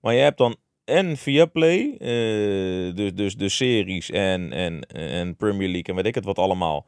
[0.00, 5.68] Maar je hebt dan en Viaplay, uh, dus, dus de series en, en, en Premier
[5.68, 6.86] League en weet ik het wat allemaal.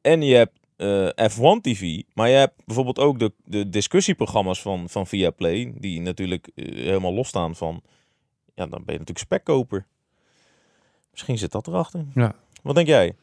[0.00, 4.88] En je hebt eh, F1 TV, maar je hebt bijvoorbeeld ook de, de discussieprogramma's van,
[4.88, 7.82] van Viaplay, die natuurlijk eh, helemaal losstaan van,
[8.54, 9.86] ja, dan ben je natuurlijk spekkoper.
[11.10, 12.04] Misschien zit dat erachter.
[12.14, 12.34] Ja.
[12.62, 13.14] Wat denk jij?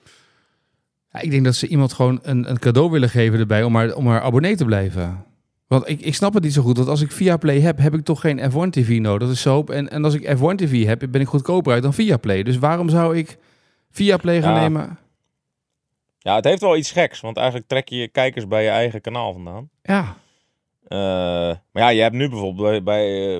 [1.11, 3.93] Ja, ik denk dat ze iemand gewoon een, een cadeau willen geven erbij om maar,
[3.93, 5.25] om maar abonnee te blijven.
[5.73, 6.75] Want ik, ik snap het niet zo goed.
[6.75, 9.27] Dat als ik Viaplay heb, heb ik toch geen F1 TV nodig.
[9.27, 9.63] Dat is zo.
[9.63, 12.43] En, en als ik F1 TV heb, ben ik goedkoper uit dan Viaplay.
[12.43, 13.37] Dus waarom zou ik
[13.91, 14.61] Viaplay gaan Ja.
[14.61, 14.97] nemen?
[16.17, 19.01] Ja, het heeft wel iets geks, want eigenlijk trek je je kijkers bij je eigen
[19.01, 19.69] kanaal vandaan.
[19.81, 20.15] Ja,
[20.87, 20.97] Eh,
[21.71, 23.35] maar ja, je hebt nu bijvoorbeeld bij, bij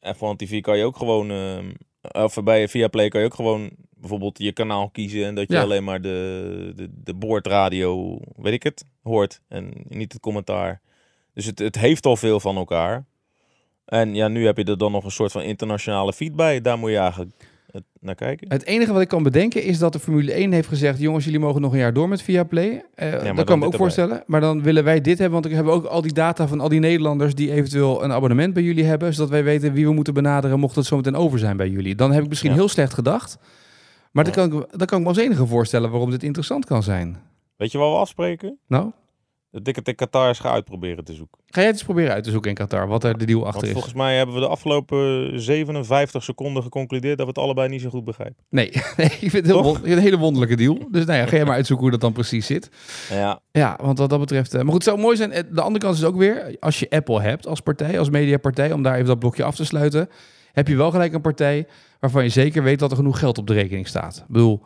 [0.00, 3.70] eh, F1 TV kan je ook gewoon, eh, of bij Viaplay kan je ook gewoon
[3.90, 5.62] bijvoorbeeld je kanaal kiezen en dat je Ja.
[5.62, 10.80] alleen maar de, de, de boordradio, weet ik het, hoort en niet het commentaar.
[11.34, 13.04] Dus het, het heeft al veel van elkaar.
[13.84, 16.60] En ja, nu heb je er dan nog een soort van internationale feed bij.
[16.60, 17.30] Daar moet je eigenlijk
[18.00, 18.52] naar kijken.
[18.52, 20.98] het enige wat ik kan bedenken is dat de Formule 1 heeft gezegd...
[20.98, 22.84] jongens, jullie mogen nog een jaar door met Viaplay.
[22.94, 23.78] Eh maar dat kan me dit ook erbij.
[23.78, 24.22] voorstellen.
[24.26, 26.68] Maar dan willen wij dit hebben, want ik heb ook al die data van al
[26.68, 27.34] die Nederlanders...
[27.34, 29.14] die eventueel een abonnement bij jullie hebben...
[29.14, 31.94] zodat wij weten wie we moeten benaderen mocht het zo meteen over zijn bij jullie.
[31.94, 32.56] Dan heb ik misschien Ja.
[32.56, 33.38] heel slecht gedacht.
[34.12, 34.32] Maar Ja.
[34.32, 37.16] dan, kan ik, dan kan ik me als enige voorstellen waarom dit interessant kan zijn.
[37.56, 38.58] Weet je wat we afspreken?
[38.66, 38.90] Nou,
[39.54, 41.38] Dat ik het in Qatar eens ga uitproberen te zoeken.
[41.46, 43.54] ga jij het eens proberen uit te zoeken in Qatar, wat er de deal achter
[43.54, 43.72] Want is?
[43.72, 47.88] volgens mij hebben we de afgelopen 57 seconden geconcludeerd dat we het allebei niet zo
[47.90, 48.36] goed begrijpen.
[48.50, 50.78] Nee, nee, ik vind het heel een hele wonderlijke deal.
[50.90, 52.68] Dus nou ja, ga jij maar uitzoeken hoe dat dan precies zit.
[53.10, 54.50] Ja, Ja, want wat dat betreft...
[54.54, 55.32] eh, maar goed, het zou mooi zijn.
[55.32, 58.72] eh, De andere kant is ook weer, als je Apple hebt als partij, als mediapartij,
[58.72, 60.08] om daar even dat blokje af te sluiten,
[60.52, 61.66] heb je wel gelijk een partij
[62.00, 64.16] waarvan je zeker weet dat er genoeg geld op de rekening staat.
[64.16, 64.62] Ik bedoel,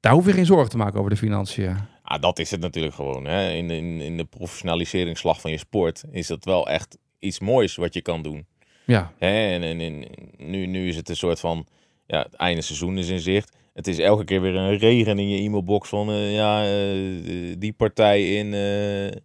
[0.00, 1.76] daar hoef je geen zorgen te maken over de financiën.
[2.08, 3.24] Ah, dat is het natuurlijk gewoon.
[3.24, 3.50] Hè.
[3.50, 7.94] In, in, in de professionaliseringsslag van je sport is dat wel echt iets moois wat
[7.94, 8.46] je kan doen.
[8.86, 9.52] Ja, Hè?
[9.54, 10.04] En, en, en
[10.36, 11.66] nu, nu is het een soort van,
[12.06, 13.56] ja, het einde seizoen is in zicht.
[13.72, 17.72] Het is elke keer weer een regen in je e-mailbox van, eh, ja, eh, die
[17.72, 19.20] partij in eh,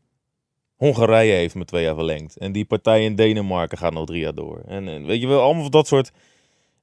[0.75, 2.37] Hongarije heeft me twee jaar verlengd.
[2.37, 4.61] En die partij in Denemarken gaat nog drie jaar door.
[4.67, 6.11] En, en weet je wel, allemaal van dat soort...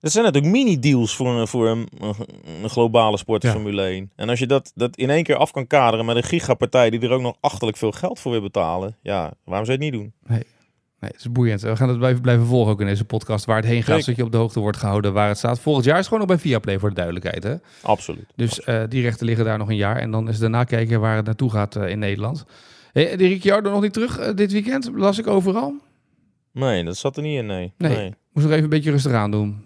[0.00, 1.88] Dat zijn natuurlijk mini-deals voor een, voor een,
[2.62, 3.52] een globale sport, Ja.
[3.52, 4.10] Formule 1.
[4.16, 7.00] En als je dat, dat in één keer af kan kaderen met een gigapartij die
[7.00, 8.96] er ook nog achterlijk veel geld voor wil betalen.
[9.02, 10.12] Ja, waarom zou je het niet doen?
[10.26, 10.42] nee,
[11.00, 11.60] het is boeiend.
[11.60, 14.16] We gaan het blijven, blijven volgen ook in deze podcast, waar het heen gaat, zodat
[14.16, 15.60] je op de hoogte wordt gehouden waar het staat.
[15.60, 17.42] Volgend jaar is het gewoon nog bij Viaplay, voor de duidelijkheid.
[17.42, 17.54] Hè?
[17.82, 18.26] Absoluut.
[18.36, 19.96] Dus eh, die rechten liggen daar nog een jaar.
[19.96, 22.44] En dan is het daarna kijken waar het naartoe gaat eh, in Nederland.
[22.92, 24.90] Hey, de Ricciardo nog niet terug eh, dit weekend?
[24.94, 25.74] Las ik overal.
[26.52, 27.72] Nee, dat zat er niet in, nee.
[27.76, 28.14] Nee.
[28.32, 29.64] Moest nog even een beetje rustig aan doen.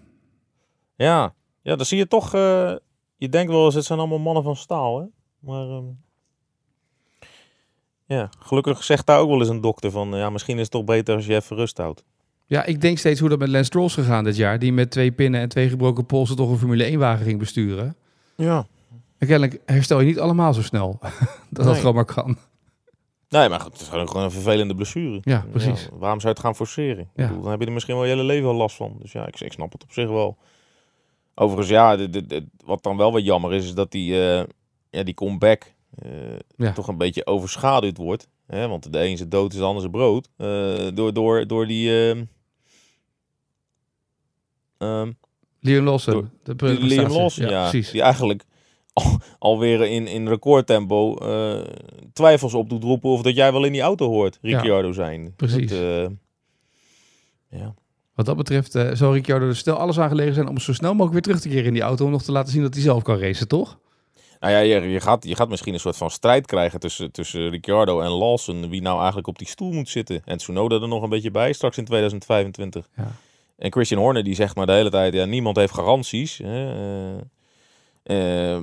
[0.96, 2.34] Ja, ja, dan zie je toch.
[2.34, 2.74] eh,
[3.16, 5.04] je denkt wel eens, het zijn allemaal mannen van staal, hè?
[5.38, 5.68] Maar.
[5.68, 5.84] ehm,
[8.06, 10.12] ja, gelukkig zegt daar ook wel eens een dokter van.
[10.14, 12.04] eh, ja, misschien is het toch beter als je even rust houdt.
[12.46, 14.58] Ja, ik denk steeds hoe dat met Lance Stroll is gegaan dit jaar.
[14.58, 17.96] Die met twee pinnen en twee gebroken polsen toch een Formule 1 wagen ging besturen.
[18.36, 18.66] Ja.
[19.18, 20.98] En kennelijk herstel je niet allemaal zo snel.
[21.50, 22.36] dat dat gewoon maar kan.
[23.28, 25.18] Nee, maar goed, het is gewoon een vervelende blessure.
[25.22, 25.88] Ja, precies.
[25.92, 26.98] waarom zou je het gaan forceren?
[27.02, 27.26] Ik Ja.
[27.26, 28.96] bedoel, dan heb je er misschien wel je hele leven al last van.
[29.00, 30.36] Dus ja, ik, ik snap het op zich wel.
[31.34, 34.44] Overigens, ja, de, de, de- wat dan wel wat jammer is, is dat die, eh,
[34.90, 36.10] ja, die comeback eh,
[36.56, 36.72] Ja.
[36.72, 38.28] toch een beetje overschaduwd wordt.
[38.46, 38.68] Hè?
[38.68, 40.28] Want de een zijn dood is de ander zijn brood.
[40.36, 41.90] Eh, door, door, door die...
[44.78, 45.12] ehm,
[45.60, 46.12] Liam Lawson.
[46.14, 47.10] Door- de die Liam.
[47.12, 47.90] Lawson, ja, precies.
[47.90, 48.44] die eigenlijk
[48.92, 51.16] al, alweer in, in recordtempo
[52.12, 55.34] twijfels op doet roepen of dat jij wel in die auto hoort, Ricciardo zijn.
[55.36, 55.70] precies.
[55.70, 56.10] Dat,
[57.50, 57.74] ja.
[58.14, 60.90] Wat dat betreft eh zou Ricciardo er stel alles aan gelegen zijn om zo snel
[60.90, 62.04] mogelijk weer terug te keren in die auto.
[62.04, 63.78] Om nog te laten zien dat hij zelf kan racen, toch?
[64.40, 67.50] Nou ja, je, je, gaat, je gaat misschien een soort van strijd krijgen tussen, tussen
[67.50, 68.68] Ricciardo en Lawson.
[68.68, 70.22] Wie nou eigenlijk op die stoel moet zitten.
[70.24, 72.88] En Tsunoda er nog een beetje bij, straks in 2025.
[72.96, 73.12] Ja.
[73.58, 76.38] En Christian Horner die zegt maar de hele tijd, ja, niemand heeft garanties.
[76.38, 76.72] Hè.
[78.02, 78.62] Eh, eh,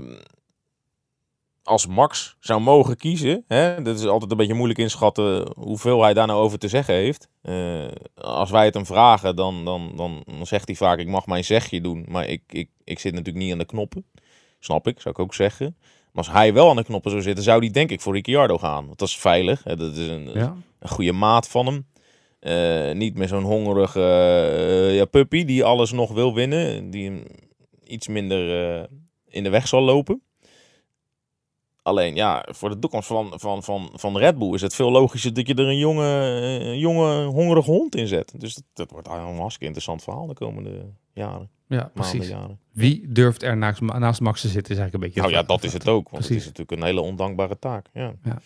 [1.71, 6.13] als Max zou mogen kiezen, hè, dat is altijd een beetje moeilijk inschatten hoeveel hij
[6.13, 7.29] daar nou over te zeggen heeft.
[7.41, 11.25] Eh, als wij het hem vragen, dan, dan, dan, dan zegt hij vaak, ik mag
[11.25, 14.05] mijn zegje doen, maar ik, ik, ik zit natuurlijk niet aan de knoppen.
[14.59, 15.75] Snap ik, zou ik ook zeggen.
[16.11, 18.57] Maar als hij wel aan de knoppen zou zitten, zou hij denk ik voor Ricciardo
[18.57, 18.85] gaan.
[18.85, 19.63] Want dat is veilig.
[19.63, 20.55] Hè, dat is een, Ja.
[20.79, 21.85] een goede maat van hem.
[22.39, 26.89] Eh, niet meer zo'n hongerige eh, ja, puppy die alles nog wil winnen.
[26.89, 27.23] Die hem
[27.83, 28.87] iets minder
[29.27, 30.21] in de weg zal lopen.
[31.83, 35.33] Alleen ja, voor de toekomst van, van, van, van Red Bull is het veel logischer
[35.33, 38.33] dat je er een jonge, eh, een jonge hongerige hond in zet.
[38.37, 42.27] Dus dat, dat wordt een hartstikke interessant verhaal de komende jaren, Ja, precies.
[42.27, 42.59] jaren.
[42.71, 45.29] Wie durft er naast, naast Max te zitten, is eigenlijk een beetje...
[45.29, 46.09] Nou ja, dat is het ook.
[46.09, 47.85] Want het is natuurlijk een hele ondankbare taak.
[47.93, 48.13] Ja.
[48.23, 48.41] Ja.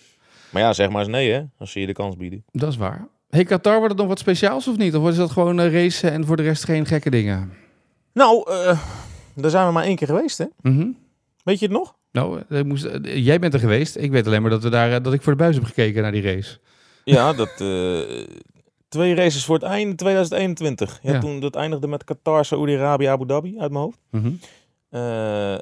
[0.50, 2.44] Maar ja, zeg maar eens nee hè, als ze je de kans bieden.
[2.52, 3.08] Dat is waar.
[3.30, 4.96] Hey, Qatar, wordt het nog wat speciaals of niet?
[4.96, 7.52] Of is dat gewoon eh, racen en voor de rest geen gekke dingen?
[8.14, 8.80] Nou, eh,
[9.34, 10.46] daar zijn we maar één keer geweest hè.
[10.62, 10.88] Mhm.
[11.44, 11.96] Weet je het nog?
[12.16, 13.96] Nou, ik moest, jij bent er geweest.
[13.98, 16.12] Ik weet alleen maar dat, we daar, dat ik voor de buis heb gekeken naar
[16.12, 16.58] die race.
[17.04, 17.50] Ja, dat,
[18.88, 21.00] twee races voor het einde 2021.
[21.02, 21.20] Ja, Ja.
[21.20, 24.00] Toen dat eindigde met Qatar, Saoedi-Arabië, Abu Dhabi uit mijn hoofd.
[24.12, 24.32] Mhm.
[24.90, 25.58] Eh,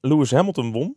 [0.00, 0.96] Lewis Hamilton won.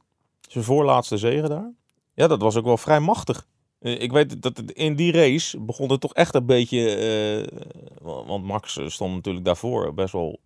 [0.50, 1.72] Zijn voorlaatste zege daar.
[2.14, 3.48] Ja, dat was ook wel vrij machtig.
[3.80, 6.96] Eh, ik weet dat het in die race begon het toch echt een beetje...
[6.96, 7.58] eh,
[8.02, 10.40] wa- want Max stond natuurlijk daarvoor best wel...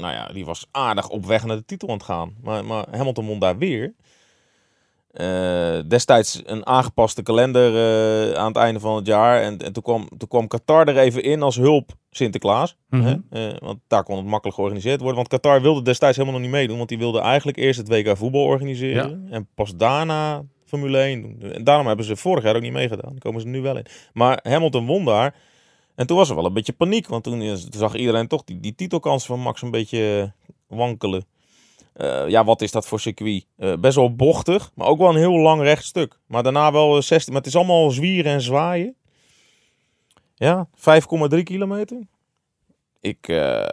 [0.00, 2.34] nou ja, die was aardig op weg naar de titel aan het gaan.
[2.42, 3.94] Maar, maar Hamilton won daar weer.
[5.12, 9.42] Eh, destijds een aangepaste kalender eh, aan het einde van het jaar.
[9.42, 12.76] En, en toen, kwam, toen kwam Qatar er even in als hulp Sinterklaas.
[12.88, 13.02] Mhm.
[13.02, 13.16] Hè?
[13.50, 15.16] Eh, want daar kon het makkelijk georganiseerd worden.
[15.16, 16.76] Want Qatar wilde destijds helemaal nog niet meedoen.
[16.76, 19.26] Want die wilde eigenlijk eerst het WK voetbal organiseren.
[19.30, 21.52] En pas daarna Formule 1 doen.
[21.52, 23.10] En daarom hebben ze vorig jaar ook niet meegedaan.
[23.10, 23.86] Daar komen ze nu wel in.
[24.12, 25.34] Maar Hamilton won daar.
[25.94, 27.06] En toen was er wel een beetje paniek.
[27.06, 30.32] Want toen zag iedereen toch die, die titelkansen van Max een beetje
[30.66, 31.24] wankelen.
[31.92, 33.46] Eh, ja, wat is dat voor circuit?
[33.56, 36.18] Eh, best wel bochtig, maar ook wel een heel lang rechtstuk.
[36.26, 37.32] Maar daarna wel eh, 16.
[37.32, 38.94] Maar het is allemaal zwieren en zwaaien.
[40.34, 42.06] Ja, 5,3 kilometer.
[43.00, 43.66] Ik eh,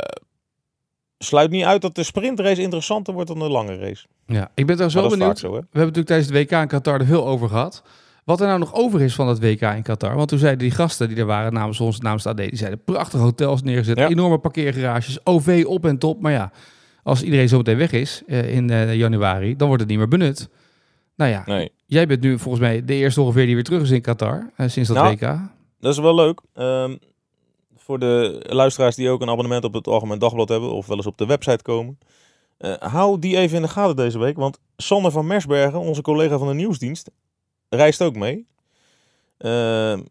[1.17, 4.07] sluit niet uit dat de sprintrace interessanter wordt dan de lange race.
[4.25, 5.39] Ja, ik ben daar zo benieuwd.
[5.39, 5.49] zo?
[5.49, 7.83] We hebben natuurlijk tijdens het WK in Qatar er veel over gehad.
[8.29, 10.15] Wat er nou nog over is van het WK in Qatar.
[10.15, 13.23] Want toen zeiden die gasten die er waren namens ons, namens AD, die zeiden prachtige
[13.23, 14.07] hotels neergezet, Ja.
[14.09, 16.21] enorme parkeergarages, OV op en top.
[16.21, 16.51] Maar ja,
[17.03, 20.07] als iedereen zo meteen weg is eh, in eh, januari, dan wordt het niet meer
[20.07, 20.49] benut.
[21.15, 21.71] Nou ja, Nee.
[21.85, 24.67] jij bent nu volgens mij de eerste ongeveer die weer terug is in Qatar, eh,
[24.67, 25.39] sinds dat Nou, WK.
[25.79, 26.41] Dat is wel leuk.
[26.53, 26.95] Ehm,
[27.77, 31.05] voor de luisteraars die ook een abonnement op het Algemeen Dagblad hebben of wel eens
[31.07, 31.97] op de website komen.
[32.79, 34.37] hou die even in de gaten deze week.
[34.37, 37.09] Want Sander van Mersbergen, onze collega van de nieuwsdienst,
[37.69, 38.47] reist ook mee.
[39.37, 40.01] Ehm,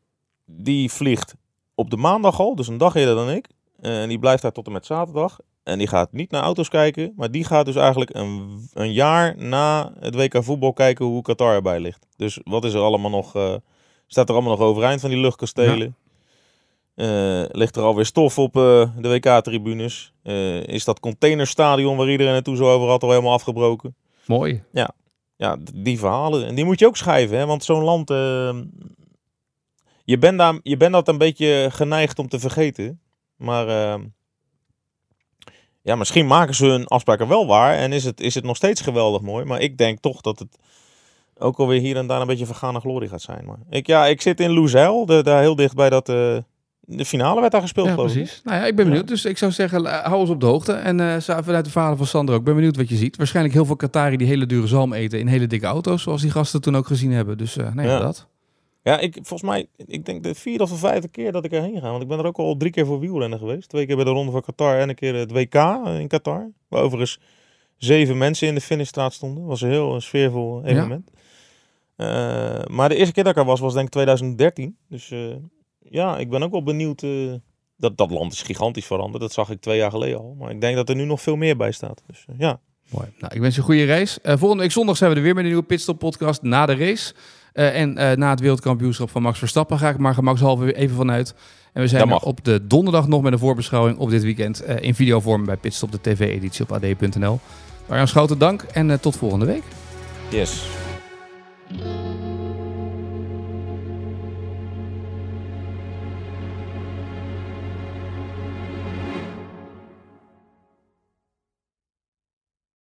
[0.44, 1.34] die vliegt
[1.74, 3.48] op de maandag al, dus een dag eerder dan ik.
[3.80, 5.38] En die blijft daar tot en met zaterdag.
[5.68, 9.34] En die gaat niet naar auto's kijken, maar die gaat dus eigenlijk een, een jaar
[9.36, 12.06] na het WK voetbal kijken hoe Qatar erbij ligt.
[12.16, 13.54] Dus wat is er allemaal nog, eh,
[14.06, 15.96] staat er allemaal nog overeind van die luchtkastelen?
[16.94, 20.12] Eh, ligt er alweer stof op eh, de WK-tribunes?
[20.66, 23.94] Is dat containerstadion waar iedereen naartoe zo over had al helemaal afgebroken?
[24.26, 24.62] Mooi.
[24.72, 24.90] Ja,
[25.38, 26.46] d- die verhalen.
[26.46, 27.46] En die moet je ook schrijven, hè?
[27.46, 28.10] want zo'n land...
[28.10, 28.58] eh,
[30.04, 33.00] je, bent daar, je bent dat een beetje geneigd om te vergeten.
[33.36, 34.00] Maar eh,
[35.82, 38.80] ja, misschien maken ze hun afspraken wel waar en is het, is het nog steeds
[38.80, 39.44] geweldig mooi.
[39.44, 40.58] Maar ik denk toch dat het
[41.38, 43.44] ook alweer hier en daar een beetje vergane glorie gaat zijn.
[43.44, 46.08] Maar ik, ja, ik zit in Loezeil, de- daar heel dicht bij dat...
[46.08, 46.36] eh,
[46.90, 48.40] de finale werd daar gespeeld, Ja, precies.
[48.44, 49.08] Nou ja, ik ben benieuwd.
[49.08, 50.72] Dus ik zou zeggen, eh, hou ons op de hoogte.
[50.72, 52.40] En eh, sa- vanuit de verhalen van Sander ook.
[52.40, 53.16] Ik ben benieuwd wat je ziet.
[53.16, 56.02] Waarschijnlijk heel veel Qatari die hele dure zalm eten in hele dikke auto's.
[56.02, 57.38] Zoals die gasten toen ook gezien hebben.
[57.38, 58.00] Dus eh nou ja, Ja.
[58.00, 58.26] dat.
[58.82, 61.80] Ja, ik, volgens mij, ik denk de vierde of de vijfde keer dat ik erheen
[61.80, 61.90] ga.
[61.90, 63.68] Want ik ben er ook al drie keer voor wielrennen geweest.
[63.68, 65.54] Twee keer bij de Ronde van Qatar en een keer het WK
[65.98, 66.50] in Qatar.
[66.68, 67.18] Waar overigens
[67.76, 69.44] zeven mensen in de finishstraat stonden.
[69.44, 71.10] was een heel sfeervol evenement.
[71.96, 72.06] Eh,
[72.66, 74.76] maar de eerste keer dat ik er was, was denk ik 2013.
[74.88, 75.18] Dus eh,
[75.90, 77.02] ja, ik ben ook wel benieuwd.
[77.02, 77.32] eh,
[77.76, 79.20] dat, dat land is gigantisch veranderd.
[79.22, 80.36] Dat zag ik twee jaar geleden al.
[80.38, 82.02] Maar ik denk dat er nu nog veel meer bij staat.
[82.06, 82.60] Dus eh, ja.
[82.90, 83.06] Mooi.
[83.18, 84.20] Nou, ik wens je een goede race.
[84.20, 86.74] Eh, volgende week zondag zijn we er weer met een nieuwe Pitstop podcast na de
[86.74, 87.14] race.
[87.52, 91.34] En na het wereldkampioenschap van Max Verstappen ga ik maar gemakshalve even vanuit.
[91.72, 94.94] En we zijn er op de donderdag nog met een voorbeschouwing op dit weekend in
[94.94, 97.40] videovorm bij Pitstop, de tv-editie op ad.nl.
[97.88, 99.62] Arjan Schouten, dank en tot volgende week.
[100.30, 100.66] Yes.